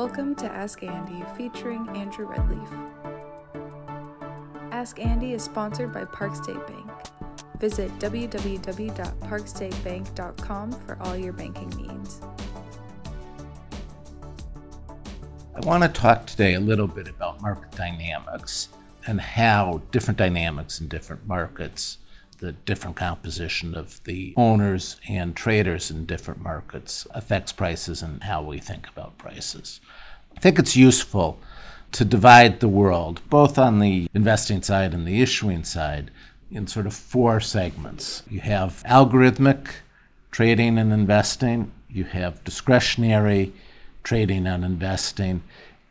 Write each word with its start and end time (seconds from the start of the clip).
Welcome 0.00 0.32
to 0.36 0.46
Ask 0.46 0.82
Andy 0.82 1.22
featuring 1.36 1.86
Andrew 1.90 2.26
Redleaf. 2.26 2.90
Ask 4.72 4.98
Andy 4.98 5.34
is 5.34 5.44
sponsored 5.44 5.92
by 5.92 6.06
Park 6.06 6.34
State 6.34 6.66
Bank. 6.66 6.90
Visit 7.58 7.90
www.parkstatebank.com 7.98 10.72
for 10.72 10.96
all 11.02 11.14
your 11.14 11.34
banking 11.34 11.68
needs. 11.76 12.22
I 15.54 15.60
want 15.66 15.82
to 15.82 15.90
talk 15.90 16.24
today 16.24 16.54
a 16.54 16.60
little 16.60 16.88
bit 16.88 17.06
about 17.06 17.42
market 17.42 17.72
dynamics 17.72 18.70
and 19.06 19.20
how 19.20 19.82
different 19.90 20.16
dynamics 20.16 20.80
in 20.80 20.88
different 20.88 21.26
markets, 21.26 21.98
the 22.40 22.52
different 22.52 22.96
composition 22.96 23.74
of 23.74 24.02
the 24.04 24.34
owners 24.36 24.96
and 25.08 25.36
traders 25.36 25.90
in 25.90 26.06
different 26.06 26.42
markets 26.42 27.06
affects 27.10 27.52
prices 27.52 28.02
and 28.02 28.22
how 28.22 28.42
we 28.42 28.58
think 28.58 28.88
about 28.88 29.18
prices. 29.18 29.80
I 30.36 30.40
think 30.40 30.58
it's 30.58 30.76
useful 30.76 31.38
to 31.92 32.04
divide 32.04 32.60
the 32.60 32.68
world, 32.68 33.20
both 33.28 33.58
on 33.58 33.78
the 33.78 34.08
investing 34.14 34.62
side 34.62 34.94
and 34.94 35.06
the 35.06 35.20
issuing 35.22 35.64
side, 35.64 36.10
in 36.50 36.66
sort 36.66 36.86
of 36.86 36.94
four 36.94 37.40
segments. 37.40 38.22
You 38.28 38.40
have 38.40 38.82
algorithmic 38.86 39.68
trading 40.30 40.78
and 40.78 40.92
investing, 40.92 41.70
you 41.88 42.04
have 42.04 42.42
discretionary 42.44 43.52
trading 44.02 44.46
and 44.46 44.64
investing, 44.64 45.42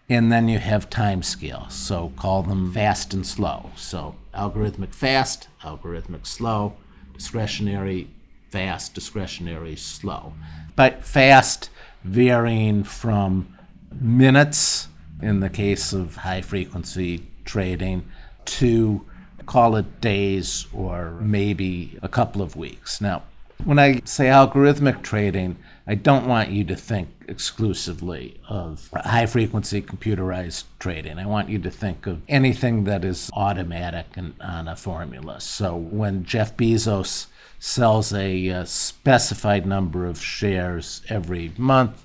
and 0.10 0.32
then 0.32 0.48
you 0.48 0.58
have 0.58 0.90
time 0.90 1.22
scale. 1.22 1.68
So 1.70 2.12
call 2.16 2.44
them 2.44 2.74
fast 2.74 3.14
and 3.14 3.26
slow. 3.26 3.70
So 3.76 4.16
algorithmic 4.34 4.94
fast, 4.94 5.48
algorithmic 5.64 6.26
slow, 6.26 6.74
discretionary 7.14 8.10
fast, 8.50 8.94
discretionary 8.94 9.76
slow. 9.76 10.34
But 10.76 11.04
fast 11.04 11.70
varying 12.04 12.84
from 12.84 13.58
minutes 13.92 14.88
in 15.22 15.40
the 15.40 15.50
case 15.50 15.94
of 15.94 16.16
high 16.16 16.42
frequency 16.42 17.26
trading 17.46 18.06
to 18.46 19.06
call 19.46 19.76
it 19.76 20.02
days 20.02 20.68
or 20.74 21.12
maybe 21.20 21.98
a 22.02 22.08
couple 22.08 22.42
of 22.42 22.56
weeks. 22.56 23.02
Now, 23.02 23.24
when 23.64 23.78
I 23.78 24.02
say 24.06 24.26
algorithmic 24.26 25.04
trading, 25.04 25.58
I 25.86 25.96
don't 25.96 26.28
want 26.28 26.50
you 26.50 26.66
to 26.66 26.76
think 26.76 27.10
exclusively 27.28 28.40
of 28.48 28.90
high 28.94 29.26
frequency 29.26 29.82
computerized 29.82 30.64
trading. 30.80 31.20
I 31.20 31.26
want 31.26 31.50
you 31.50 31.60
to 31.60 31.72
think 31.72 32.08
of 32.08 32.22
anything 32.30 32.86
that 32.86 33.04
is 33.04 33.30
automatic 33.34 34.06
and 34.16 34.34
on 34.40 34.68
a 34.68 34.76
formula. 34.76 35.42
So 35.42 35.76
when 35.76 36.24
Jeff 36.26 36.56
Bezos 36.56 37.28
sells 37.60 38.14
a, 38.14 38.48
a 38.48 38.66
specified 38.66 39.66
number 39.66 40.06
of 40.06 40.22
shares 40.22 41.02
every 41.10 41.52
month, 41.58 42.02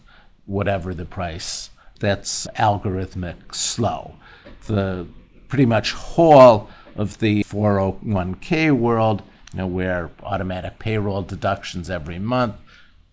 whatever 0.47 0.93
the 0.93 1.05
price, 1.05 1.71
that's 2.01 2.47
algorithmic 2.57 3.55
slow. 3.55 4.17
The 4.67 5.07
pretty 5.49 5.67
much 5.67 5.93
whole 5.93 6.69
of 6.97 7.19
the 7.19 7.45
401k 7.45 8.73
world, 8.73 9.23
you 9.55 9.59
know, 9.59 9.69
where 9.69 10.11
automatic 10.25 10.81
payroll 10.81 11.23
deductions 11.23 11.89
every 11.89 12.19
month 12.19 12.57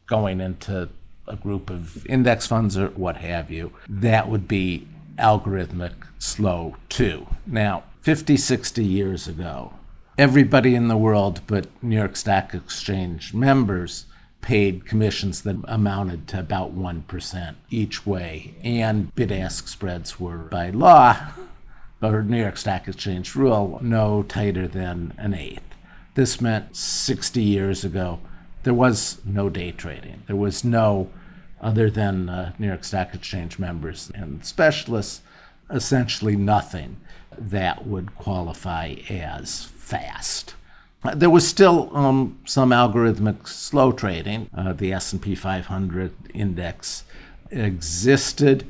going 0.08 0.42
into 0.42 0.89
a 1.28 1.36
group 1.36 1.70
of 1.70 2.03
index 2.08 2.48
funds 2.48 2.80
or 2.80 2.88
what 2.88 3.16
have 3.16 3.52
you, 3.52 3.72
that 3.88 4.28
would 4.28 4.48
be 4.48 4.88
algorithmic 5.20 5.94
slow 6.17 6.75
too. 6.89 7.28
Now, 7.45 7.83
50, 8.02 8.38
60 8.38 8.83
years 8.83 9.28
ago, 9.28 9.72
everybody 10.17 10.73
in 10.73 10.88
the 10.88 10.98
world 10.98 11.42
but 11.45 11.67
New 11.83 11.95
York 11.95 12.16
Stock 12.16 12.55
Exchange 12.55 13.36
members 13.36 14.05
paid 14.42 14.88
commissions 14.88 15.44
that 15.44 15.58
amounted 15.66 16.30
to 16.30 16.39
about 16.39 16.76
1% 16.76 17.53
each 17.70 18.03
way, 18.03 18.55
and 18.64 19.14
bid 19.14 19.31
ask 19.31 19.67
spreads 19.67 20.20
were 20.20 20.39
by 20.39 20.72
law 20.72 21.16
or 22.02 22.23
New 22.23 22.42
York 22.42 22.58
Stock 22.58 22.88
Exchange 22.88 23.36
rule 23.36 23.80
no 23.83 24.23
tighter 24.23 24.67
than 24.67 25.14
an 25.20 25.36
eighth. 25.36 25.70
This 26.14 26.42
meant 26.42 26.76
60 26.76 27.42
years 27.42 27.86
ago 27.86 28.20
there 28.64 28.73
was 28.73 29.17
no 29.26 29.49
day 29.49 29.72
trading. 29.72 30.22
There 30.27 30.36
was 30.36 30.64
no, 30.64 31.10
other 31.60 31.89
than 31.89 32.30
uh, 32.30 32.54
New 32.60 32.67
York 32.67 32.83
Stock 32.83 33.14
Exchange 33.14 33.58
members 33.58 34.11
and 34.14 34.45
specialists, 34.45 35.22
essentially 35.70 36.36
nothing 36.36 36.98
that 37.38 37.88
would 37.88 38.16
qualify 38.16 38.95
as 39.10 39.64
fast. 39.64 40.54
There 41.16 41.30
was 41.30 41.48
still 41.48 41.95
um, 41.98 42.39
some 42.45 42.70
algorithmic 42.70 43.48
slow 43.48 43.92
trading. 43.92 44.48
Uh, 44.55 44.73
the 44.73 44.93
S&P 44.93 45.33
500 45.33 46.14
index 46.33 47.04
existed. 47.49 48.70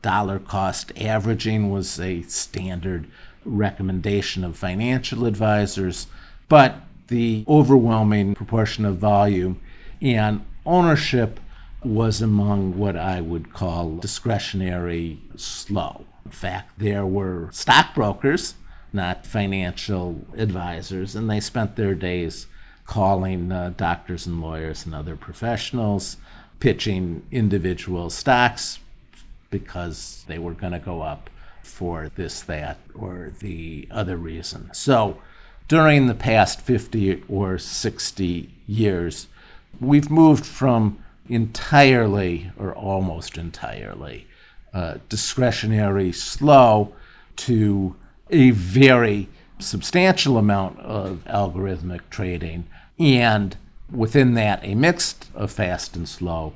Dollar 0.00 0.38
cost 0.38 0.92
averaging 1.00 1.70
was 1.70 1.98
a 1.98 2.22
standard 2.22 3.06
recommendation 3.44 4.44
of 4.44 4.56
financial 4.56 5.26
advisors, 5.26 6.06
but 6.48 6.76
the 7.08 7.44
overwhelming 7.48 8.34
proportion 8.34 8.84
of 8.84 8.98
volume 8.98 9.60
and 10.00 10.44
ownership 10.64 11.40
was 11.82 12.22
among 12.22 12.78
what 12.78 12.96
I 12.96 13.20
would 13.20 13.52
call 13.52 13.96
discretionary 13.96 15.20
slow. 15.36 16.04
In 16.24 16.30
fact, 16.30 16.78
there 16.78 17.04
were 17.04 17.50
stockbrokers, 17.52 18.54
not 18.92 19.26
financial 19.26 20.24
advisors, 20.36 21.14
and 21.16 21.28
they 21.28 21.40
spent 21.40 21.76
their 21.76 21.94
days 21.94 22.46
calling 22.86 23.52
uh, 23.52 23.72
doctors 23.76 24.26
and 24.26 24.40
lawyers 24.40 24.86
and 24.86 24.94
other 24.94 25.16
professionals, 25.16 26.16
pitching 26.60 27.22
individual 27.30 28.08
stocks 28.10 28.78
because 29.50 30.24
they 30.26 30.38
were 30.38 30.52
going 30.52 30.72
to 30.72 30.78
go 30.78 31.02
up 31.02 31.30
for 31.62 32.10
this, 32.14 32.42
that, 32.42 32.78
or 32.94 33.32
the 33.40 33.88
other 33.90 34.16
reason. 34.16 34.70
So 34.72 35.18
during 35.68 36.06
the 36.06 36.14
past 36.14 36.60
50 36.60 37.24
or 37.28 37.58
60 37.58 38.50
years, 38.66 39.26
we've 39.80 40.10
moved 40.10 40.44
from 40.44 40.98
entirely 41.28 42.50
or 42.58 42.74
almost 42.74 43.38
entirely 43.38 44.26
uh, 44.74 44.94
discretionary 45.08 46.12
slow 46.12 46.92
to 47.36 47.94
a 48.30 48.50
very 48.50 49.28
substantial 49.58 50.36
amount 50.36 50.78
of 50.80 51.24
algorithmic 51.26 52.00
trading 52.10 52.64
and 52.98 53.56
within 53.90 54.34
that 54.34 54.60
a 54.64 54.74
mix 54.74 55.14
of 55.34 55.50
fast 55.50 55.96
and 55.96 56.08
slow 56.08 56.52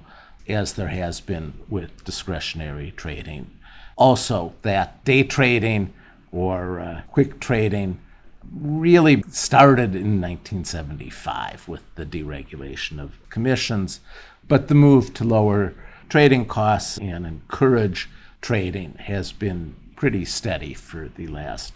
as 0.49 0.75
there 0.75 0.89
has 0.89 1.21
been 1.21 1.53
with 1.69 2.05
discretionary 2.05 2.93
trading. 2.97 3.51
Also 3.97 4.53
that 4.63 5.05
day 5.05 5.23
trading 5.23 5.93
or 6.33 6.81
uh, 6.81 7.01
quick 7.11 7.41
trading 7.41 7.99
really 8.53 9.23
started 9.31 9.95
in 9.95 10.21
1975 10.21 11.69
with 11.69 11.83
the 11.95 12.07
deregulation 12.07 13.01
of 13.01 13.13
commissions, 13.29 14.01
but 14.47 14.69
the 14.69 14.75
move 14.75 15.13
to 15.15 15.25
lower 15.25 15.75
trading 16.09 16.47
costs 16.47 16.99
and 16.99 17.27
encourage 17.27 18.09
trading 18.41 18.95
has 18.95 19.33
been 19.33 19.75
pretty 19.97 20.25
steady 20.25 20.75
for 20.75 21.09
the 21.17 21.27
last 21.27 21.75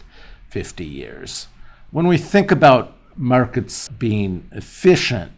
50 0.49 0.85
years. 0.85 1.47
When 1.91 2.07
we 2.07 2.17
think 2.17 2.51
about 2.51 2.95
markets 3.15 3.89
being 3.89 4.49
efficient, 4.51 5.31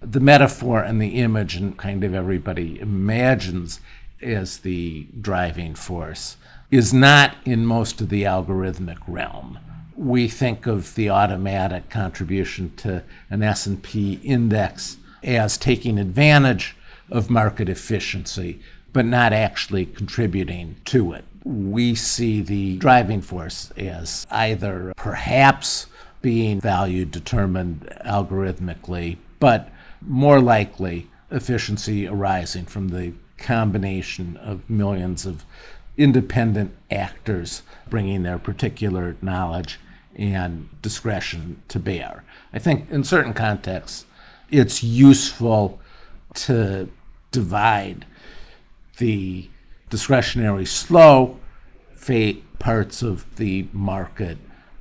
the 0.00 0.20
metaphor 0.20 0.82
and 0.82 1.00
the 1.00 1.20
image 1.20 1.56
and 1.56 1.76
kind 1.76 2.04
of 2.04 2.14
everybody 2.14 2.78
imagines 2.78 3.80
as 4.20 4.58
the 4.58 5.06
driving 5.20 5.74
force 5.74 6.36
is 6.70 6.92
not 6.92 7.34
in 7.44 7.64
most 7.64 8.00
of 8.00 8.08
the 8.08 8.24
algorithmic 8.24 8.98
realm 9.06 9.58
we 9.96 10.28
think 10.28 10.66
of 10.66 10.94
the 10.94 11.10
automatic 11.10 11.88
contribution 11.88 12.72
to 12.76 13.02
an 13.30 13.42
S&P 13.42 14.14
index 14.22 14.96
as 15.22 15.56
taking 15.56 15.98
advantage 15.98 16.76
of 17.10 17.30
market 17.30 17.68
efficiency 17.68 18.60
but 18.92 19.04
not 19.04 19.32
actually 19.32 19.84
contributing 19.86 20.76
to 20.84 21.12
it. 21.12 21.24
We 21.44 21.94
see 21.96 22.42
the 22.42 22.78
driving 22.78 23.22
force 23.22 23.70
as 23.76 24.26
either 24.30 24.94
perhaps 24.96 25.86
being 26.22 26.60
value 26.60 27.04
determined 27.04 27.88
algorithmically, 28.06 29.16
but 29.40 29.68
more 30.00 30.40
likely 30.40 31.08
efficiency 31.30 32.06
arising 32.06 32.66
from 32.66 32.88
the 32.88 33.12
combination 33.36 34.36
of 34.36 34.70
millions 34.70 35.26
of 35.26 35.44
independent 35.96 36.74
actors 36.90 37.62
bringing 37.90 38.22
their 38.22 38.38
particular 38.38 39.16
knowledge 39.20 39.78
and 40.16 40.68
discretion 40.82 41.62
to 41.68 41.78
bear. 41.78 42.24
I 42.52 42.58
think 42.58 42.90
in 42.90 43.04
certain 43.04 43.34
contexts, 43.34 44.04
it's 44.50 44.82
useful 44.82 45.80
to 46.34 46.88
divide 47.30 48.04
the 48.98 49.48
discretionary 49.90 50.66
slow 50.66 51.38
parts 52.58 53.02
of 53.02 53.24
the 53.36 53.66
market 53.72 54.36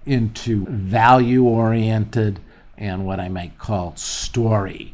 into 0.06 0.66
value 0.66 1.44
oriented 1.44 2.40
and 2.78 3.06
what 3.06 3.20
I 3.20 3.30
might 3.30 3.58
call 3.58 3.96
story 3.96 4.94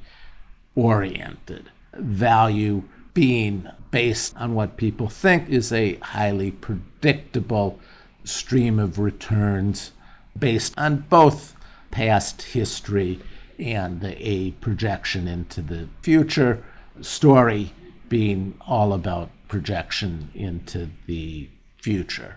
oriented. 0.75 1.69
Value 1.94 2.83
being 3.13 3.68
based 3.89 4.36
on 4.38 4.53
what 4.53 4.77
people 4.77 5.09
think 5.09 5.50
is 5.50 5.74
a 5.74 5.95
highly 5.95 6.51
predictable 6.51 7.80
stream 8.24 8.77
of 8.77 9.00
returns 9.00 9.91
based 10.37 10.73
on 10.77 10.97
both 10.97 11.55
past 11.91 12.41
history 12.41 13.19
and 13.57 14.03
a 14.03 14.51
projection 14.51 15.27
into 15.27 15.61
the 15.61 15.87
future. 16.01 16.63
Story 17.01 17.71
being 18.07 18.55
all 18.65 18.93
about 18.93 19.29
projection 19.47 20.29
into 20.33 20.89
the 21.07 21.49
future. 21.77 22.35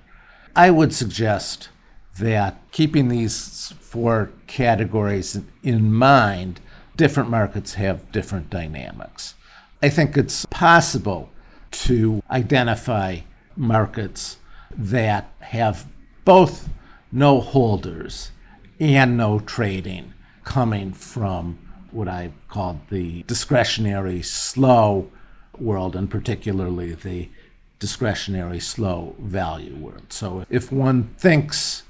I 0.54 0.70
would 0.70 0.92
suggest 0.94 1.68
that 2.18 2.58
keeping 2.70 3.08
these 3.08 3.72
four 3.80 4.30
categories 4.46 5.40
in 5.62 5.92
mind, 5.92 6.60
different 6.96 7.30
markets 7.30 7.74
have 7.74 8.12
different 8.12 8.50
dynamics. 8.50 9.34
I 9.82 9.88
think 9.88 10.16
it's 10.16 10.46
possible 10.46 11.30
to 11.72 12.22
identify 12.30 13.20
markets 13.56 14.36
that 14.76 15.30
have 15.40 15.84
both 16.24 16.68
no 17.12 17.41
holders 17.41 18.31
and 18.81 19.17
no 19.17 19.38
trading 19.38 20.12
coming 20.44 20.93
from 20.93 21.59
what 21.91 22.09
I 22.09 22.32
called 22.49 22.81
the 22.88 23.23
discretionary 23.25 24.23
slow 24.23 25.11
world, 25.59 25.94
and 25.94 26.11
particularly 26.11 26.94
the 26.94 27.29
discretionary 27.79 28.61
slow 28.61 29.14
value 29.20 29.76
world. 29.76 30.12
So 30.12 30.47
if 30.49 30.73
one 30.73 31.05
thinks 31.19 31.82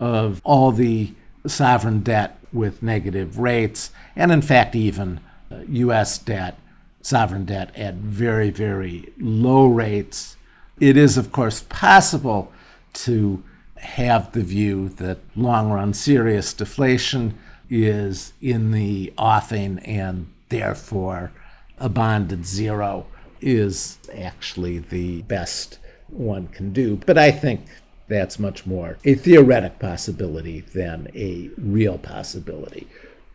of 0.00 0.40
all 0.44 0.72
the 0.72 1.12
sovereign 1.46 2.00
debt 2.00 2.38
with 2.52 2.82
negative 2.82 3.38
rates, 3.38 3.90
and 4.16 4.32
in 4.32 4.42
fact, 4.42 4.74
even 4.74 5.20
uh, 5.50 5.58
U.S. 5.68 6.18
debt 6.18 6.58
sovereign 7.02 7.44
debt 7.44 7.76
at 7.76 7.94
very, 7.94 8.50
very 8.50 9.12
low 9.18 9.66
rates. 9.66 10.36
It 10.80 10.96
is, 10.96 11.18
of 11.18 11.32
course, 11.32 11.64
possible 11.68 12.52
to 12.94 13.42
have 13.82 14.32
the 14.32 14.42
view 14.42 14.88
that 14.90 15.18
long 15.36 15.70
run 15.70 15.92
serious 15.92 16.54
deflation 16.54 17.36
is 17.68 18.32
in 18.40 18.70
the 18.70 19.12
offing 19.18 19.78
and 19.80 20.26
therefore 20.48 21.32
a 21.78 21.88
bond 21.88 22.32
at 22.32 22.44
zero 22.44 23.06
is 23.40 23.98
actually 24.14 24.78
the 24.78 25.20
best 25.22 25.78
one 26.08 26.46
can 26.46 26.72
do. 26.72 26.96
But 26.96 27.18
I 27.18 27.32
think 27.32 27.66
that's 28.08 28.38
much 28.38 28.64
more 28.66 28.98
a 29.04 29.14
theoretic 29.14 29.78
possibility 29.78 30.60
than 30.60 31.08
a 31.14 31.50
real 31.58 31.98
possibility. 31.98 32.86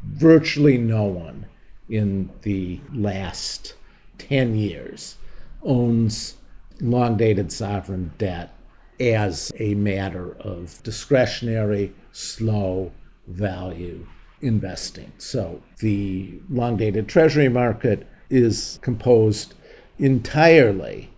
Virtually 0.04 0.78
no 0.78 1.04
one 1.04 1.46
in 1.90 2.30
the 2.44 2.80
last 2.94 3.74
10 4.20 4.56
years 4.56 5.16
owns 5.62 6.36
long 6.80 7.18
dated 7.18 7.52
sovereign 7.52 8.12
debt 8.18 8.54
as 9.00 9.52
a 9.60 9.74
matter 9.76 10.36
of 10.40 10.82
discretionary, 10.84 11.94
slow 12.12 12.92
value 13.28 14.06
investing. 14.42 15.12
So 15.18 15.62
the 15.80 16.40
long 16.50 16.78
dated 16.78 17.08
treasury 17.08 17.50
market 17.50 18.08
is 18.30 18.80
composed 18.82 19.54
entirely 20.00 21.10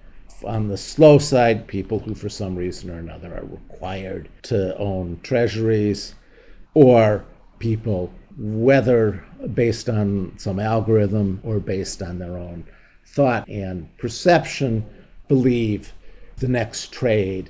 on 0.45 0.67
the 0.67 0.77
slow 0.77 1.17
side, 1.17 1.67
people 1.67 1.99
who 1.99 2.15
for 2.15 2.29
some 2.29 2.55
reason 2.55 2.89
or 2.89 2.97
another 2.97 3.35
are 3.35 3.45
required 3.45 4.29
to 4.43 4.77
own 4.77 5.19
treasuries, 5.21 6.15
or 6.73 7.25
people 7.59 8.13
whether 8.37 9.25
based 9.53 9.89
on 9.89 10.33
some 10.37 10.59
algorithm 10.59 11.41
or 11.43 11.59
based 11.59 12.01
on 12.01 12.19
their 12.19 12.37
own 12.37 12.65
thought 13.05 13.49
and 13.49 13.97
perception, 13.97 14.85
believe 15.27 15.91
the 16.37 16.47
next 16.47 16.93
trade, 16.93 17.49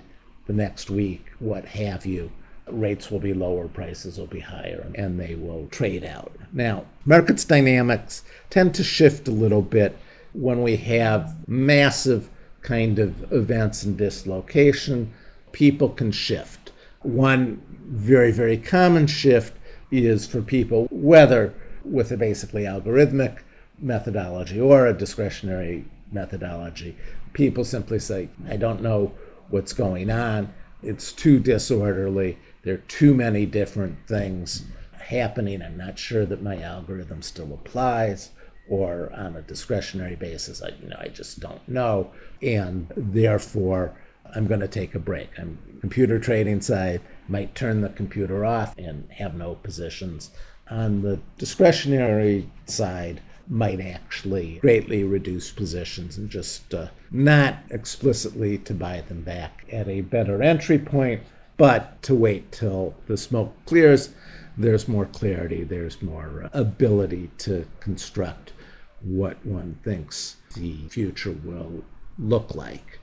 the 0.49 0.55
next 0.55 0.89
week, 0.89 1.23
what 1.37 1.63
have 1.63 2.07
you, 2.07 2.31
rates 2.67 3.11
will 3.11 3.19
be 3.19 3.35
lower, 3.35 3.67
prices 3.67 4.17
will 4.17 4.25
be 4.25 4.39
higher, 4.39 4.83
and 4.95 5.19
they 5.19 5.35
will 5.35 5.67
trade 5.67 6.03
out. 6.03 6.31
Now, 6.51 6.85
markets 7.05 7.45
dynamics 7.45 8.23
tend 8.49 8.73
to 8.73 8.83
shift 8.83 9.27
a 9.27 9.31
little 9.31 9.61
bit 9.61 9.95
when 10.33 10.63
we 10.63 10.75
have 10.77 11.47
massive 11.47 12.27
kind 12.63 12.97
of 12.97 13.31
events 13.31 13.83
and 13.83 13.95
dislocation. 13.95 15.13
People 15.51 15.89
can 15.89 16.11
shift. 16.11 16.71
One 17.03 17.61
very, 17.85 18.31
very 18.31 18.57
common 18.57 19.05
shift 19.05 19.53
is 19.91 20.25
for 20.25 20.41
people, 20.41 20.87
whether 20.89 21.53
with 21.85 22.11
a 22.11 22.17
basically 22.17 22.63
algorithmic 22.63 23.37
methodology 23.77 24.59
or 24.59 24.87
a 24.87 24.97
discretionary 24.97 25.85
methodology, 26.11 26.97
people 27.33 27.63
simply 27.63 27.99
say, 27.99 28.29
I 28.49 28.57
don't 28.57 28.81
know 28.81 29.11
what's 29.49 29.73
going 29.73 30.09
on. 30.09 30.53
It's 30.81 31.11
too 31.11 31.39
disorderly. 31.39 32.37
There 32.63 32.75
are 32.75 32.85
too 32.87 33.13
many 33.13 33.45
different 33.45 34.07
things 34.07 34.63
happening. 34.93 35.61
I'm 35.61 35.77
not 35.77 35.99
sure 35.99 36.25
that 36.25 36.41
my 36.41 36.61
algorithm 36.61 37.21
still 37.21 37.53
applies. 37.53 38.29
Or 38.69 39.11
on 39.11 39.35
a 39.35 39.41
discretionary 39.41 40.15
basis, 40.15 40.61
I, 40.61 40.69
you 40.79 40.89
know, 40.89 40.97
I 40.99 41.07
just 41.07 41.39
don't 41.39 41.67
know. 41.67 42.11
And 42.41 42.87
therefore, 42.95 43.95
I'm 44.35 44.45
going 44.45 44.59
to 44.59 44.67
take 44.67 44.93
a 44.93 44.99
break. 44.99 45.29
I'm 45.39 45.57
computer 45.81 46.19
trading 46.19 46.61
side, 46.61 47.01
might 47.27 47.55
turn 47.55 47.81
the 47.81 47.89
computer 47.89 48.45
off 48.45 48.77
and 48.77 49.11
have 49.11 49.33
no 49.33 49.55
positions. 49.55 50.29
On 50.69 51.01
the 51.01 51.19
discretionary 51.39 52.47
side, 52.67 53.21
might 53.49 53.81
actually 53.81 54.59
greatly 54.59 55.03
reduce 55.03 55.51
positions 55.51 56.17
and 56.17 56.29
just 56.29 56.71
uh, 56.73 56.87
not 57.09 57.57
explicitly 57.71 58.59
to 58.59 58.73
buy 58.75 59.01
them 59.01 59.23
back 59.23 59.65
at 59.71 59.87
a 59.87 60.01
better 60.01 60.43
entry 60.43 60.77
point, 60.77 61.23
but 61.57 62.01
to 62.03 62.13
wait 62.13 62.51
till 62.51 62.93
the 63.07 63.17
smoke 63.17 63.53
clears. 63.65 64.09
There's 64.55 64.87
more 64.87 65.07
clarity, 65.07 65.63
there's 65.63 66.01
more 66.01 66.43
uh, 66.43 66.49
ability 66.59 67.31
to 67.39 67.65
construct 67.79 68.53
what 69.01 69.43
one 69.45 69.79
thinks 69.83 70.35
the 70.55 70.77
future 70.89 71.31
will 71.31 71.83
look 72.19 72.53
like. 72.53 72.99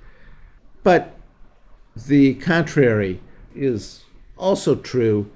But 0.84 1.16
the 2.06 2.34
contrary 2.34 3.20
is 3.54 4.04
also 4.36 4.76
true 4.76 5.28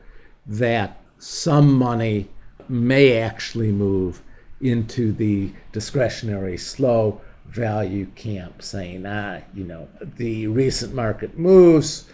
that 0.47 1.01
some 1.19 1.75
money 1.75 2.29
may 2.69 3.19
actually 3.19 3.73
move 3.73 4.23
into 4.61 5.13
the 5.13 5.53
discretionary 5.73 6.59
slow 6.59 7.21
value 7.47 8.07
camp, 8.07 8.63
saying, 8.63 9.05
ah, 9.07 9.41
you 9.55 9.65
know, 9.65 9.89
the 10.17 10.47
recent 10.47 10.95
market 10.95 11.39
moves, 11.39 12.05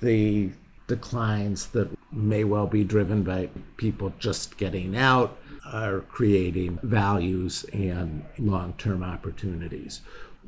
the 0.00 0.50
declines 0.86 1.68
that 1.68 1.88
may 2.12 2.44
well 2.44 2.66
be 2.66 2.84
driven 2.84 3.22
by 3.22 3.48
people 3.76 4.12
just 4.18 4.56
getting 4.56 4.96
out 4.96 5.36
are 5.64 6.00
creating 6.00 6.78
values 6.82 7.64
and 7.72 8.24
long 8.38 8.74
term 8.74 9.02
opportunities. 9.02 10.00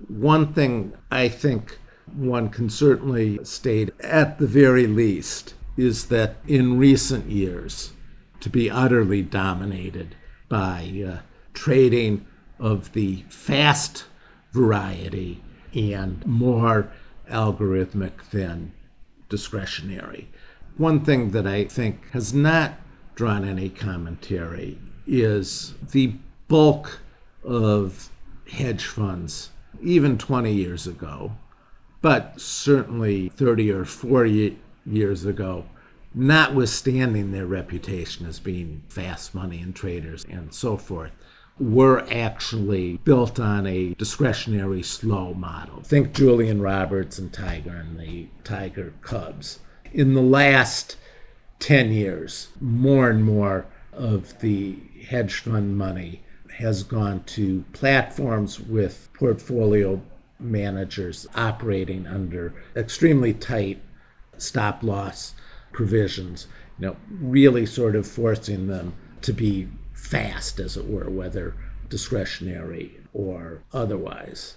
One 0.08 0.52
thing 0.52 0.92
I 1.10 1.28
think 1.28 1.78
one 2.14 2.50
can 2.50 2.70
certainly 2.70 3.44
state 3.44 3.90
at 4.00 4.38
the 4.38 4.46
very 4.46 4.86
least 4.86 5.54
is 5.76 6.06
that 6.06 6.36
in 6.46 6.78
recent 6.78 7.30
years, 7.30 7.90
to 8.40 8.50
be 8.50 8.70
utterly 8.70 9.22
dominated 9.22 10.14
by 10.48 11.04
uh, 11.08 11.18
trading 11.56 12.24
of 12.60 12.92
the 12.92 13.24
fast 13.28 14.04
variety 14.52 15.42
and 15.74 16.24
more 16.24 16.88
algorithmic 17.28 18.12
than 18.30 18.72
discretionary. 19.28 20.28
One 20.76 21.04
thing 21.04 21.30
that 21.30 21.46
I 21.46 21.64
think 21.64 22.10
has 22.10 22.32
not 22.32 22.74
drawn 23.14 23.44
any 23.44 23.70
commentary 23.70 24.78
is 25.06 25.74
the 25.90 26.14
bulk 26.46 27.00
of 27.42 28.08
hedge 28.48 28.84
funds, 28.84 29.50
even 29.82 30.18
20 30.18 30.52
years 30.52 30.86
ago, 30.86 31.32
but 32.00 32.40
certainly 32.40 33.30
30 33.30 33.72
or 33.72 33.84
40 33.84 34.58
years 34.84 35.24
ago, 35.24 35.64
notwithstanding 36.14 37.32
their 37.32 37.46
reputation 37.46 38.26
as 38.26 38.38
being 38.38 38.82
fast 38.88 39.34
money 39.34 39.60
and 39.60 39.74
traders 39.74 40.24
and 40.28 40.52
so 40.52 40.76
forth, 40.76 41.12
were 41.58 42.06
actually 42.10 42.98
built 42.98 43.40
on 43.40 43.66
a 43.66 43.94
discretionary 43.94 44.82
slow 44.82 45.32
model. 45.32 45.80
Think 45.82 46.12
Julian 46.12 46.60
Robertson 46.60 47.24
and 47.26 47.32
Tiger 47.32 47.70
and 47.70 47.98
the 47.98 48.26
Tiger 48.44 48.92
Cubs. 49.00 49.58
In 49.92 50.12
the 50.12 50.22
last 50.22 50.96
10 51.60 51.92
years, 51.92 52.48
more 52.60 53.08
and 53.08 53.24
more 53.24 53.66
of 53.92 54.38
the 54.40 54.78
hedge 55.08 55.34
fund 55.40 55.78
money 55.78 56.22
has 56.58 56.82
gone 56.82 57.22
to 57.24 57.64
platforms 57.72 58.60
with 58.60 59.08
portfolio 59.14 60.00
managers 60.38 61.26
operating 61.34 62.06
under 62.06 62.54
extremely 62.74 63.32
tight 63.32 63.80
stop 64.36 64.82
loss 64.82 65.34
provisions, 65.72 66.46
you 66.78 66.86
know, 66.86 66.96
really 67.10 67.64
sort 67.64 67.96
of 67.96 68.06
forcing 68.06 68.66
them 68.66 68.92
to 69.22 69.32
be 69.32 69.66
fast, 69.96 70.60
as 70.60 70.76
it 70.76 70.86
were, 70.86 71.08
whether 71.08 71.54
discretionary 71.88 73.00
or 73.14 73.62
otherwise. 73.72 74.56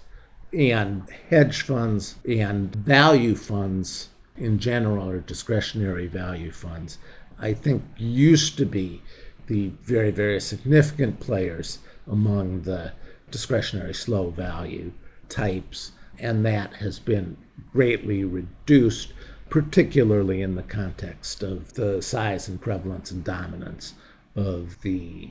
and 0.52 1.08
hedge 1.30 1.62
funds 1.62 2.14
and 2.28 2.74
value 2.76 3.34
funds 3.34 4.08
in 4.36 4.58
general, 4.58 5.08
or 5.08 5.18
discretionary 5.20 6.06
value 6.06 6.50
funds, 6.50 6.98
I 7.38 7.54
think 7.54 7.82
used 7.96 8.58
to 8.58 8.66
be 8.66 9.00
the 9.46 9.68
very, 9.82 10.10
very 10.10 10.40
significant 10.40 11.20
players 11.20 11.78
among 12.06 12.62
the 12.62 12.92
discretionary 13.30 13.94
slow 13.94 14.30
value 14.30 14.92
types, 15.28 15.92
and 16.18 16.44
that 16.44 16.74
has 16.74 16.98
been 16.98 17.36
greatly 17.72 18.24
reduced, 18.24 19.12
particularly 19.48 20.42
in 20.42 20.54
the 20.54 20.62
context 20.62 21.42
of 21.42 21.72
the 21.74 22.02
size 22.02 22.48
and 22.48 22.60
prevalence 22.60 23.10
and 23.10 23.24
dominance 23.24 23.94
of 24.36 24.80
the 24.82 25.30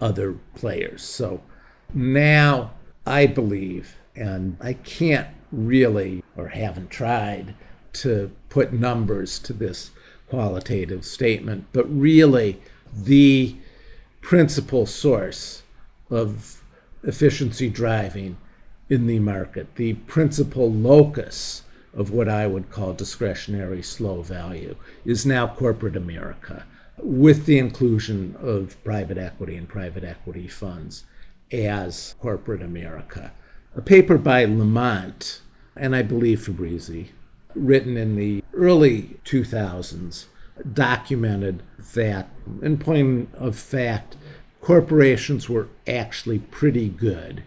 other 0.00 0.32
players. 0.54 1.02
So 1.02 1.42
now 1.94 2.72
I 3.06 3.26
believe, 3.26 3.94
and 4.16 4.56
I 4.60 4.74
can't 4.74 5.28
really 5.50 6.22
or 6.36 6.48
haven't 6.48 6.90
tried 6.90 7.54
to 7.94 8.30
put 8.48 8.72
numbers 8.72 9.38
to 9.40 9.52
this 9.52 9.90
qualitative 10.28 11.04
statement, 11.04 11.66
but 11.72 11.84
really 11.94 12.60
the 13.04 13.54
principal 14.22 14.86
source 14.86 15.62
of 16.10 16.62
efficiency 17.02 17.68
driving 17.68 18.36
in 18.88 19.06
the 19.06 19.18
market, 19.18 19.74
the 19.74 19.94
principal 19.94 20.72
locus 20.72 21.62
of 21.94 22.10
what 22.10 22.28
I 22.28 22.46
would 22.46 22.70
call 22.70 22.94
discretionary 22.94 23.82
slow 23.82 24.22
value, 24.22 24.76
is 25.04 25.26
now 25.26 25.46
corporate 25.46 25.96
America, 25.96 26.64
with 27.02 27.46
the 27.46 27.58
inclusion 27.58 28.36
of 28.40 28.76
private 28.84 29.18
equity 29.18 29.56
and 29.56 29.68
private 29.68 30.04
equity 30.04 30.46
funds 30.46 31.04
as 31.50 32.14
corporate 32.20 32.62
America. 32.62 33.32
A 33.76 33.82
paper 33.82 34.16
by 34.16 34.44
Lamont 34.44 35.40
and 35.76 35.96
I 35.96 36.02
believe 36.02 36.40
Fabrizi, 36.40 37.08
written 37.54 37.96
in 37.96 38.16
the 38.16 38.44
early 38.54 39.16
2000s, 39.24 40.26
documented 40.74 41.62
that, 41.94 42.28
in 42.60 42.78
point 42.78 43.28
of 43.34 43.56
fact, 43.56 44.16
corporations 44.60 45.48
were 45.48 45.68
actually 45.88 46.38
pretty 46.38 46.88
good 46.88 47.42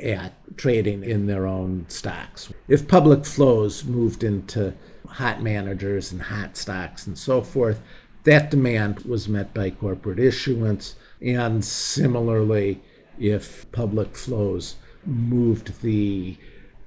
at 0.00 0.32
trading 0.56 1.02
in 1.04 1.26
their 1.26 1.46
own 1.46 1.86
stocks. 1.88 2.52
If 2.68 2.86
public 2.86 3.24
flows 3.24 3.84
moved 3.84 4.24
into 4.24 4.72
hot 5.06 5.42
managers 5.42 6.12
and 6.12 6.22
hot 6.22 6.56
stocks 6.56 7.06
and 7.06 7.18
so 7.18 7.42
forth, 7.42 7.80
that 8.24 8.50
demand 8.50 9.00
was 9.00 9.28
met 9.28 9.54
by 9.54 9.70
corporate 9.70 10.18
issuance. 10.18 10.94
And 11.22 11.64
similarly, 11.64 12.82
if 13.18 13.70
public 13.72 14.16
flows 14.16 14.76
moved 15.04 15.80
the 15.82 16.36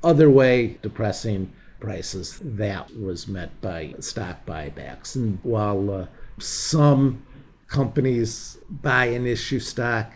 other 0.03 0.29
way, 0.29 0.77
depressing 0.81 1.51
prices, 1.79 2.39
that 2.43 2.95
was 2.97 3.27
met 3.27 3.61
by 3.61 3.95
stock 3.99 4.45
buybacks. 4.45 5.15
And 5.15 5.39
while 5.43 5.91
uh, 5.91 6.05
some 6.39 7.23
companies 7.67 8.57
buy 8.69 9.05
and 9.05 9.27
issue 9.27 9.59
stock 9.59 10.11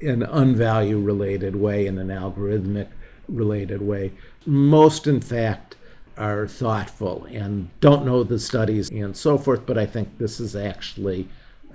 in 0.00 0.20
unvalue 0.20 1.04
related 1.04 1.54
way, 1.56 1.86
in 1.86 1.98
an 1.98 2.08
algorithmic 2.08 2.88
related 3.28 3.82
way, 3.82 4.12
most, 4.46 5.06
in 5.06 5.20
fact, 5.20 5.76
are 6.20 6.46
thoughtful 6.46 7.26
and 7.30 7.70
don't 7.80 8.04
know 8.04 8.22
the 8.22 8.38
studies 8.38 8.90
and 8.90 9.16
so 9.16 9.38
forth, 9.38 9.64
but 9.64 9.78
I 9.78 9.86
think 9.86 10.18
this 10.18 10.38
is 10.38 10.54
actually 10.54 11.28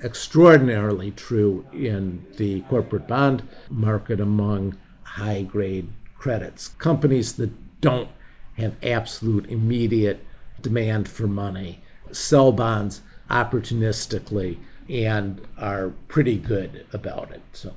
extraordinarily 0.03 1.11
true 1.11 1.65
in 1.73 2.23
the 2.37 2.61
corporate 2.61 3.07
bond 3.07 3.41
market 3.69 4.19
among 4.19 4.77
high 5.03 5.41
grade 5.41 5.89
credits. 6.17 6.67
Companies 6.67 7.33
that 7.33 7.51
don't 7.81 8.09
have 8.57 8.75
absolute 8.83 9.47
immediate 9.47 10.23
demand 10.61 11.09
for 11.09 11.27
money 11.27 11.81
sell 12.11 12.51
bonds 12.51 13.01
opportunistically 13.29 14.57
and 14.89 15.41
are 15.57 15.89
pretty 16.07 16.37
good 16.37 16.85
about 16.93 17.31
it. 17.31 17.41
So 17.53 17.73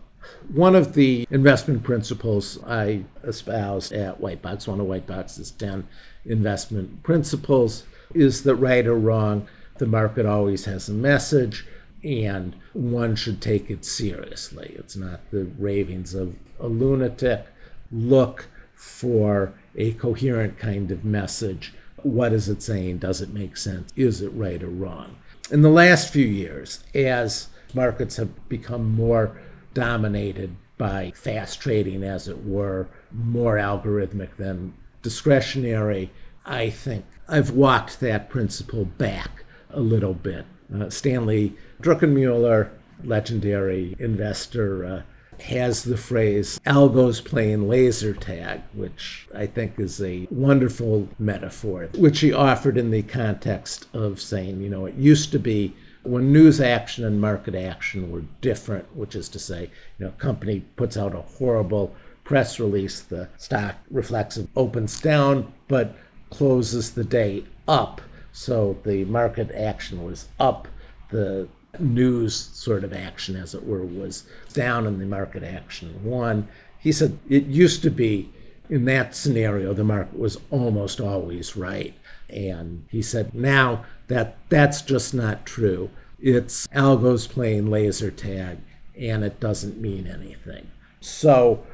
one 0.53 0.75
of 0.75 0.95
the 0.95 1.27
investment 1.31 1.83
principles 1.83 2.59
I 2.67 3.05
espouse 3.25 3.93
at 3.93 4.21
Whitebox, 4.21 4.67
one 4.67 4.81
of 4.81 4.87
Whitebox's 4.87 5.51
10 5.53 5.87
investment 6.25 7.03
principles, 7.03 7.85
is 8.15 8.45
that 8.45 8.57
right 8.57 8.87
or 8.87 8.97
wrong, 8.97 9.49
the 9.79 9.87
market 9.87 10.27
always 10.27 10.65
has 10.65 10.89
a 10.89 10.93
message 10.93 11.67
and 12.05 12.55
one 12.73 13.17
should 13.17 13.41
take 13.41 13.71
it 13.71 13.85
seriously. 13.85 14.75
It's 14.79 14.97
not 14.97 15.21
the 15.31 15.45
ravings 15.59 16.15
of 16.15 16.35
a 16.61 16.67
lunatic. 16.67 17.45
Look 17.91 18.47
for 18.75 19.53
a 19.77 19.93
coherent 19.93 20.59
kind 20.59 20.91
of 20.93 21.05
message. 21.05 21.75
What 22.03 22.33
is 22.33 22.49
it 22.49 22.63
saying? 22.63 22.99
Does 22.99 23.21
it 23.21 23.33
make 23.33 23.57
sense? 23.57 23.93
Is 23.97 24.23
it 24.23 24.31
right 24.31 24.63
or 24.63 24.69
wrong? 24.69 25.17
In 25.51 25.63
the 25.63 25.71
last 25.71 26.13
few 26.13 26.27
years, 26.27 26.81
as 26.95 27.49
markets 27.75 28.17
have 28.17 28.49
become 28.49 28.95
more 28.95 29.41
dominated 29.79 30.51
by 30.77 31.13
fast 31.15 31.61
trading, 31.61 32.03
as 32.03 32.27
it 32.27 32.45
were, 32.45 32.89
more 33.13 33.55
algorithmic 33.55 34.37
than 34.37 34.75
discretionary, 35.03 36.11
I 36.45 36.71
think 36.71 37.05
I've 37.29 37.53
walked 37.53 38.01
that 38.01 38.29
principle 38.29 38.85
back 38.85 39.45
a 39.71 39.79
little 39.79 40.15
bit. 40.15 40.45
Uh, 40.75 40.91
Stanley 40.91 41.57
Druckenmiller, 41.81 42.71
legendary 43.05 43.95
investor, 44.01 44.85
uh, 44.85 45.03
has 45.41 45.85
the 45.85 45.97
phrase 45.97 46.59
algos 46.67 47.25
playing 47.25 47.69
laser 47.69 48.15
tag, 48.15 48.63
which 48.73 49.29
I 49.33 49.47
think 49.47 49.79
is 49.79 50.03
a 50.03 50.27
wonderful 50.29 51.09
metaphor, 51.21 51.89
which 51.97 52.19
he 52.19 52.33
offered 52.33 52.79
in 52.79 52.91
the 52.91 53.03
context 53.03 53.87
of 53.93 54.21
saying, 54.21 54.61
you 54.61 54.71
know, 54.71 54.87
it 54.87 54.97
used 54.97 55.33
to 55.33 55.39
be 55.39 55.77
when 56.03 56.33
news 56.33 56.61
action 56.61 57.05
and 57.05 57.21
market 57.21 57.55
action 57.55 58.11
were 58.11 58.23
different, 58.41 58.97
which 58.97 59.15
is 59.15 59.31
to 59.31 59.39
say, 59.39 59.71
you 59.99 60.05
know, 60.05 60.09
a 60.09 60.21
company 60.21 60.61
puts 60.77 60.97
out 60.97 61.15
a 61.15 61.21
horrible 61.21 61.95
press 62.25 62.61
release, 62.61 63.01
the 63.01 63.29
stock 63.39 63.77
reflex 63.91 64.39
opens 64.55 65.01
down, 65.01 65.53
but 65.67 65.97
closes 66.31 66.93
the 66.93 67.05
day 67.05 67.45
up. 67.67 68.01
So 68.33 68.77
the 68.85 69.05
market 69.05 69.51
action 69.51 70.05
was 70.05 70.27
up, 70.39 70.69
the 71.11 71.49
news 71.79 72.35
sort 72.37 72.85
of 72.85 72.93
action, 72.93 73.37
as 73.37 73.55
it 73.55 73.65
were, 73.65 73.85
was 73.85 74.25
down 74.53 74.87
and 74.87 75.01
the 75.01 75.07
market 75.07 75.43
action 75.43 76.05
won. 76.05 76.49
He 76.79 76.93
said 76.93 77.19
it 77.29 77.47
used 77.47 77.83
to 77.83 77.91
be 77.91 78.31
in 78.71 78.85
that 78.85 79.15
scenario, 79.15 79.73
the 79.73 79.85
market 79.85 80.19
was 80.19 80.39
almost 80.51 81.01
always 81.01 81.57
right. 81.57 81.95
And 82.29 82.85
he 82.91 83.03
said 83.03 83.35
now 83.35 83.87
that 84.09 84.37
that's 84.49 84.83
just 84.83 85.15
not 85.15 85.47
true. 85.47 85.91
It's 86.21 86.67
algos 86.69 87.29
playing 87.29 87.71
laser 87.71 88.11
tag 88.11 88.59
and 88.99 89.23
it 89.23 89.39
doesn't 89.41 89.81
mean 89.81 90.07
anything. 90.07 90.67
So 91.01 91.65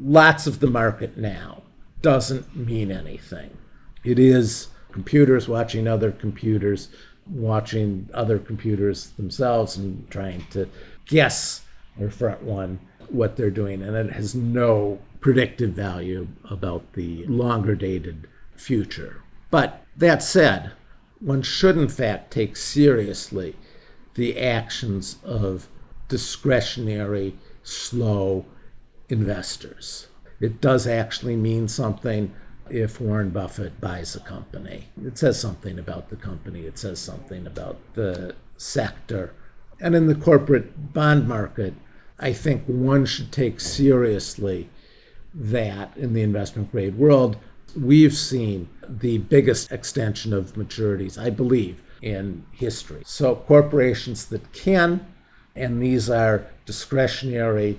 lots 0.00 0.46
of 0.46 0.60
the 0.60 0.66
market 0.66 1.16
now 1.16 1.62
doesn't 2.02 2.54
mean 2.54 2.92
anything. 2.92 3.50
It 4.04 4.18
is 4.18 4.68
computers 4.92 5.48
watching 5.48 5.88
other 5.88 6.12
computers 6.12 6.88
watching 7.30 8.08
other 8.14 8.38
computers 8.38 9.08
themselves 9.10 9.76
and 9.76 10.08
trying 10.10 10.44
to 10.50 10.68
guess 11.06 11.62
or 12.00 12.10
front 12.10 12.42
one 12.42 12.78
what 13.10 13.36
they're 13.36 13.50
doing, 13.50 13.82
and 13.82 13.96
it 13.96 14.12
has 14.12 14.34
no 14.34 14.98
predictive 15.20 15.70
value 15.70 16.28
about 16.44 16.92
the 16.92 17.24
longer 17.26 17.74
dated 17.74 18.26
future. 18.54 19.22
But 19.50 19.82
that 19.96 20.22
said, 20.22 20.72
one 21.20 21.42
should 21.42 21.76
in 21.76 21.88
fact 21.88 22.30
take 22.30 22.56
seriously 22.56 23.56
the 24.14 24.38
actions 24.38 25.16
of 25.24 25.68
discretionary, 26.08 27.36
slow 27.62 28.44
investors. 29.08 30.06
It 30.40 30.60
does 30.60 30.86
actually 30.86 31.36
mean 31.36 31.68
something 31.68 32.32
if 32.70 33.00
Warren 33.00 33.30
Buffett 33.30 33.80
buys 33.80 34.14
a 34.16 34.20
company. 34.20 34.88
It 35.04 35.18
says 35.18 35.40
something 35.40 35.78
about 35.78 36.10
the 36.10 36.16
company, 36.16 36.60
it 36.60 36.78
says 36.78 36.98
something 36.98 37.46
about 37.46 37.78
the 37.94 38.34
sector. 38.56 39.34
And 39.80 39.94
in 39.94 40.06
the 40.06 40.14
corporate 40.14 40.92
bond 40.92 41.28
market, 41.28 41.74
I 42.18 42.32
think 42.32 42.64
one 42.66 43.06
should 43.06 43.32
take 43.32 43.60
seriously 43.60 44.68
that 45.34 45.96
in 45.96 46.14
the 46.14 46.22
investment 46.22 46.72
grade 46.72 46.96
world, 46.96 47.36
we've 47.76 48.14
seen 48.14 48.68
the 48.88 49.18
biggest 49.18 49.72
extension 49.72 50.32
of 50.32 50.54
maturities, 50.54 51.18
I 51.18 51.30
believe, 51.30 51.80
in 52.02 52.44
history. 52.52 53.02
So 53.04 53.34
corporations 53.34 54.26
that 54.26 54.52
can, 54.52 55.04
and 55.54 55.82
these 55.82 56.08
are 56.10 56.46
discretionary, 56.66 57.78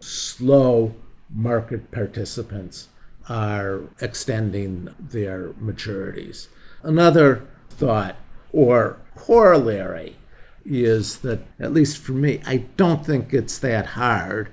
slow 0.00 0.94
market 1.32 1.90
participants, 1.90 2.88
are 3.28 3.80
extending 4.00 4.88
their 4.98 5.50
maturities. 5.50 6.48
Another 6.82 7.46
thought 7.70 8.16
or 8.52 8.96
corollary 9.14 10.16
is 10.64 11.18
that, 11.18 11.40
at 11.58 11.72
least 11.72 11.98
for 11.98 12.12
me, 12.12 12.40
I 12.46 12.58
don't 12.76 13.04
think 13.04 13.32
it's 13.32 13.58
that 13.58 13.86
hard, 13.86 14.50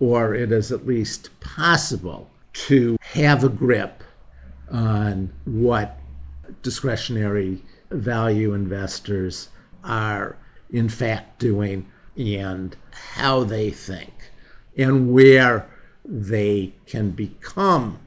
or 0.00 0.34
it 0.34 0.52
is 0.52 0.72
at 0.72 0.86
least 0.86 1.30
possible, 1.40 2.28
to 2.52 2.96
have 3.00 3.44
a 3.44 3.48
grip 3.48 4.02
on 4.70 5.32
what 5.44 5.98
discretionary 6.62 7.62
value 7.90 8.54
investors 8.54 9.48
are 9.84 10.36
in 10.70 10.88
fact 10.88 11.38
doing 11.38 11.86
and 12.16 12.76
how 12.90 13.44
they 13.44 13.70
think 13.70 14.12
and 14.76 15.12
where 15.12 15.68
they 16.04 16.74
can 16.86 17.10
become 17.10 17.98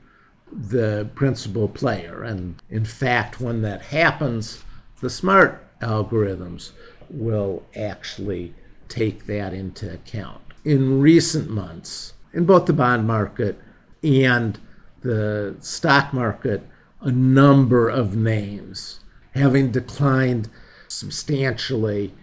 the 0.51 1.07
principal 1.15 1.67
player. 1.67 2.23
And 2.23 2.61
in 2.69 2.85
fact, 2.85 3.39
when 3.39 3.61
that 3.63 3.81
happens, 3.81 4.63
the 5.01 5.09
smart 5.09 5.63
algorithms 5.81 6.71
will 7.09 7.63
actually 7.75 8.53
take 8.87 9.25
that 9.27 9.53
into 9.53 9.91
account. 9.93 10.41
In 10.65 10.99
recent 10.99 11.49
months, 11.49 12.13
in 12.33 12.45
both 12.45 12.65
the 12.65 12.73
bond 12.73 13.07
market 13.07 13.59
and 14.03 14.59
the 15.01 15.55
stock 15.61 16.13
market, 16.13 16.61
a 17.01 17.11
number 17.11 17.89
of 17.89 18.15
names, 18.15 18.99
having 19.33 19.71
declined 19.71 20.49
substantially, 20.87 22.13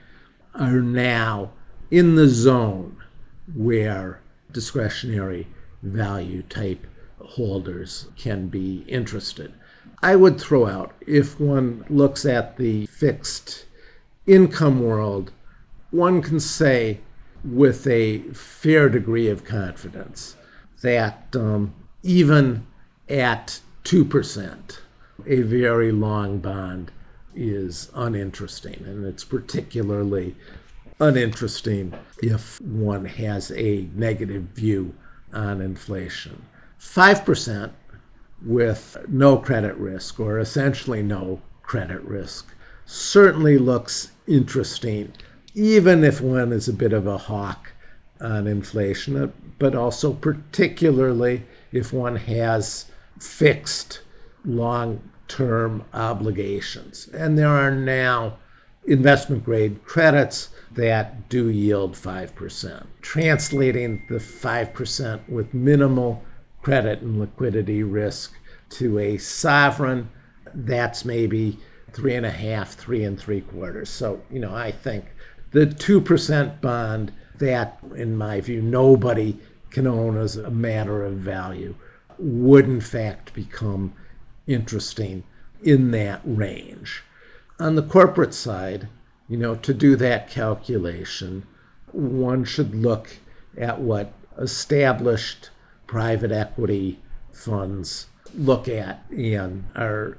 are 0.55 0.81
now 0.81 1.51
in 1.91 2.15
the 2.15 2.29
zone 2.29 2.97
where 3.55 4.21
discretionary 4.53 5.47
value 5.83 6.43
type 6.43 6.87
holders 7.21 8.07
can 8.17 8.49
be 8.49 8.85
interested. 8.89 9.53
I 10.03 10.17
would 10.17 10.41
throw 10.41 10.67
out, 10.67 10.95
if 11.07 11.39
one 11.41 11.85
looks 11.89 12.25
at 12.25 12.57
the 12.57 12.87
fixed 12.87 13.65
income 14.27 14.83
world, 14.83 15.33
one 15.91 16.23
can 16.23 16.41
say 16.41 17.01
with 17.45 17.87
a 17.87 18.19
fair 18.33 18.89
degree 18.89 19.29
of 19.29 19.45
confidence 19.45 20.37
that 20.83 21.35
um, 21.35 21.75
even 22.03 22.67
at 23.09 23.61
2%, 23.85 24.79
a 25.27 25.43
very 25.43 25.93
long 25.93 26.39
bond 26.39 26.91
is 27.35 27.91
uninteresting. 27.95 28.85
And 28.87 29.05
it's 29.05 29.25
particularly 29.25 30.35
uninteresting 31.01 31.93
if 32.23 32.61
one 32.61 33.05
has 33.05 33.51
a 33.53 33.89
negative 33.95 34.43
view 34.55 34.95
on 35.33 35.61
inflation. 35.61 36.43
5% 36.81 37.71
with 38.45 38.97
no 39.09 39.37
credit 39.37 39.77
risk, 39.77 40.21
or 40.21 40.39
essentially 40.39 41.03
no 41.03 41.41
credit 41.63 42.03
risk, 42.03 42.47
certainly 42.87 43.59
looks 43.59 44.11
interesting, 44.27 45.13
even 45.55 46.05
if 46.05 46.21
one 46.21 46.53
is 46.53 46.69
a 46.69 46.73
bit 46.73 46.93
of 46.93 47.07
a 47.07 47.19
hawk 47.19 47.73
on 48.21 48.47
inflation, 48.47 49.33
but 49.59 49.75
also 49.75 50.13
particularly 50.13 51.43
if 51.73 51.93
one 51.93 52.17
has 52.17 52.87
fixed 53.19 54.01
long 54.45 55.01
term 55.29 55.85
obligations. 55.93 57.09
And 57.09 57.37
there 57.39 57.49
are 57.49 57.71
now 57.71 58.39
investment 58.87 59.45
grade 59.45 59.85
credits 59.85 60.49
that 60.73 61.29
do 61.29 61.49
yield 61.49 61.95
5%. 61.95 62.87
Translating 63.01 64.07
the 64.09 64.17
5% 64.17 65.29
with 65.29 65.53
minimal 65.55 66.23
credit 66.63 67.01
and 67.01 67.19
liquidity 67.19 67.83
risk 67.83 68.33
to 68.71 68.99
a 68.99 69.19
sovereign, 69.19 70.09
that's 70.55 71.05
maybe 71.05 71.59
three 71.93 72.15
and 72.15 72.27
a 72.27 72.31
half, 72.31 72.75
three 72.75 73.05
and 73.05 73.19
three 73.19 73.41
quarters. 73.41 73.89
So, 73.89 74.23
you 74.31 74.41
know, 74.41 74.55
I 74.55 74.73
think 74.73 75.05
the 75.53 75.67
2% 75.67 76.61
bond 76.61 77.13
that, 77.39 77.79
in 77.95 78.17
my 78.17 78.41
view, 78.41 78.63
nobody 78.63 79.39
can 79.71 79.87
own 79.87 80.17
as 80.17 80.37
a 80.37 80.51
matter 80.51 81.05
of 81.05 81.15
value 81.15 81.75
would, 82.19 82.65
in 82.65 82.81
fact, 82.81 83.35
become 83.35 83.93
interesting 84.47 85.23
in 85.63 85.91
that 85.91 86.21
range. 86.25 87.03
On 87.59 87.75
the 87.75 87.83
corporate 87.83 88.35
side, 88.35 88.89
you 89.29 89.37
know, 89.37 89.55
to 89.57 89.75
do 89.75 89.97
that 89.97 90.31
calculation, 90.31 91.45
one 91.93 92.45
should 92.45 92.75
look 92.75 93.09
at 93.57 93.81
what 93.81 94.13
established 94.39 95.51
private 95.87 96.33
equity 96.33 96.99
funds 97.33 98.07
look 98.35 98.69
at 98.69 99.05
and 99.11 99.65
are 99.75 100.19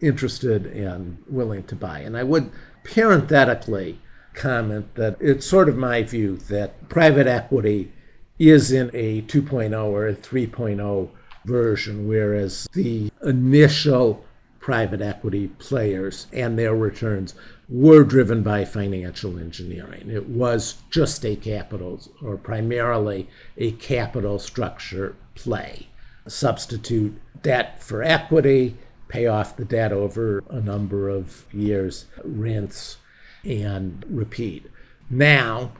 interested 0.00 0.66
and 0.66 1.22
willing 1.28 1.62
to 1.64 1.76
buy. 1.76 2.00
And 2.00 2.16
I 2.16 2.22
would 2.22 2.50
parenthetically 2.84 3.98
comment 4.34 4.94
that 4.94 5.18
it's 5.20 5.46
sort 5.46 5.68
of 5.68 5.76
my 5.76 6.02
view 6.02 6.36
that 6.48 6.88
private 6.88 7.26
equity 7.26 7.92
is 8.40 8.72
in 8.72 8.90
a 8.94 9.20
2.0 9.20 9.84
or 9.84 10.08
a 10.08 10.14
3.0 10.14 11.10
version, 11.44 12.08
whereas 12.08 12.66
the 12.72 13.10
initial 13.22 14.24
private 14.60 15.02
equity 15.02 15.48
players 15.58 16.26
and 16.32 16.58
their 16.58 16.74
returns 16.74 17.34
were 17.68 18.02
driven 18.02 18.42
by 18.42 18.64
financial 18.64 19.38
engineering. 19.38 20.08
It 20.10 20.26
was 20.26 20.76
just 20.90 21.24
a 21.26 21.36
capital, 21.36 22.00
or 22.22 22.38
primarily 22.38 23.28
a 23.58 23.72
capital 23.72 24.38
structure 24.38 25.14
play. 25.34 25.86
Substitute 26.26 27.14
debt 27.42 27.82
for 27.82 28.02
equity, 28.02 28.74
pay 29.08 29.26
off 29.26 29.56
the 29.56 29.66
debt 29.66 29.92
over 29.92 30.42
a 30.48 30.60
number 30.60 31.10
of 31.10 31.44
years, 31.52 32.06
rinse 32.24 32.96
and 33.44 34.02
repeat. 34.08 34.66
Now, 35.10 35.72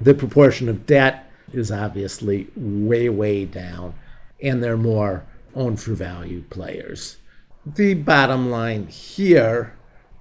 the 0.00 0.14
proportion 0.14 0.68
of 0.68 0.86
debt 0.86 1.27
is 1.52 1.70
obviously 1.70 2.48
way, 2.56 3.08
way 3.08 3.44
down, 3.44 3.94
and 4.42 4.62
they're 4.62 4.76
more 4.76 5.24
own 5.54 5.76
for 5.76 5.94
value 5.94 6.42
players. 6.50 7.16
The 7.66 7.94
bottom 7.94 8.50
line 8.50 8.86
here 8.86 9.74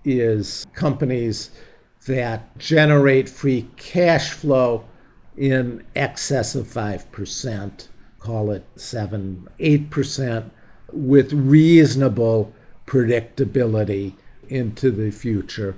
is 0.03 0.65
companies 0.73 1.49
that 2.07 2.57
generate 2.57 3.29
free 3.29 3.67
cash 3.75 4.31
flow 4.31 4.85
in 5.35 5.83
excess 5.95 6.55
of 6.55 6.67
5%, 6.67 7.87
call 8.19 8.51
it 8.51 8.65
7, 8.75 9.47
8%, 9.59 10.49
with 10.91 11.33
reasonable 11.33 12.53
predictability 12.85 14.13
into 14.49 14.89
the 14.91 15.11
future 15.11 15.75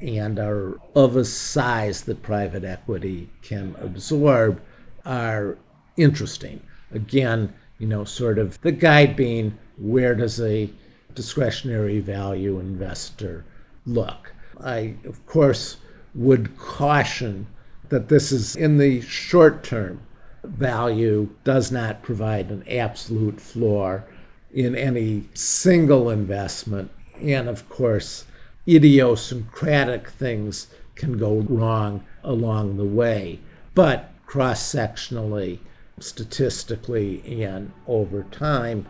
and 0.00 0.38
are 0.38 0.80
of 0.94 1.16
a 1.16 1.24
size 1.24 2.02
that 2.02 2.22
private 2.22 2.64
equity 2.64 3.30
can 3.42 3.76
absorb 3.80 4.60
are 5.04 5.58
interesting. 5.96 6.62
Again, 6.92 7.52
you 7.78 7.86
know, 7.86 8.04
sort 8.04 8.38
of 8.38 8.60
the 8.60 8.72
guide 8.72 9.16
being 9.16 9.58
where 9.78 10.14
does 10.14 10.40
a 10.40 10.70
discretionary 11.14 12.00
value 12.00 12.58
investor 12.60 13.44
look? 13.86 14.32
I, 14.60 14.94
of 15.04 15.26
course, 15.26 15.76
would 16.14 16.56
caution 16.58 17.46
that 17.88 18.08
this 18.08 18.32
is 18.32 18.56
in 18.56 18.78
the 18.78 19.00
short 19.00 19.64
term. 19.64 20.00
Value 20.44 21.28
does 21.44 21.72
not 21.72 22.02
provide 22.02 22.50
an 22.50 22.64
absolute 22.68 23.40
floor 23.40 24.04
in 24.52 24.76
any 24.76 25.24
single 25.34 26.10
investment. 26.10 26.90
And 27.20 27.48
of 27.48 27.68
course, 27.68 28.24
idiosyncratic 28.68 30.08
things 30.10 30.68
can 30.94 31.18
go 31.18 31.36
wrong 31.40 32.04
along 32.22 32.76
the 32.76 32.84
way. 32.84 33.40
But 33.74 34.11
cross 34.32 34.62
sectionally, 34.62 35.58
statistically, 36.00 37.44
and 37.44 37.70
over 37.86 38.22
time, 38.30 38.86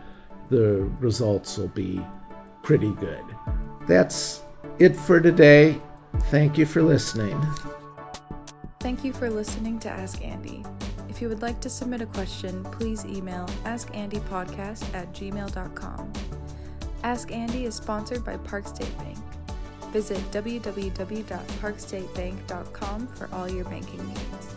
the 0.49 0.89
results 1.01 1.57
will 1.57 1.67
be 1.67 2.01
pretty 2.61 2.91
good. 2.91 3.25
That's 3.85 4.41
it 4.79 4.95
for 4.95 5.19
today. 5.19 5.81
Thank 6.31 6.57
you 6.57 6.65
for 6.65 6.81
listening. 6.81 7.37
Thank 8.79 9.03
you 9.03 9.11
for 9.11 9.29
listening 9.29 9.79
to 9.79 9.89
Ask 9.89 10.23
Andy. 10.23 10.63
If 11.09 11.21
you 11.21 11.27
would 11.27 11.41
like 11.41 11.59
to 11.59 11.69
submit 11.69 11.99
a 11.99 12.05
question, 12.05 12.63
please 12.63 13.03
email 13.03 13.45
askandypodcast 13.65 14.95
at 14.95 15.11
gmail.com. 15.11 16.13
Ask 17.03 17.33
Andy 17.33 17.65
is 17.65 17.75
sponsored 17.75 18.23
by 18.23 18.37
Park 18.37 18.69
State 18.69 18.97
Bank. 18.97 19.17
Visit 19.91 20.19
www.parkstatebank.com 20.31 23.07
for 23.07 23.29
all 23.33 23.49
your 23.49 23.65
banking 23.65 24.07
needs. 24.07 24.52